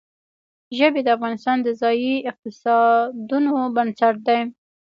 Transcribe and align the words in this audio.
ژبې 0.77 1.01
د 1.03 1.07
افغانستان 1.17 1.57
د 1.61 1.67
ځایي 1.81 2.13
اقتصادونو 2.29 3.51
بنسټ 3.75 4.15
دی. 4.27 4.39